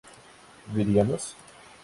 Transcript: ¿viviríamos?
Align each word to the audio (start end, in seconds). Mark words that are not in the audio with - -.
¿viviríamos? 0.73 1.21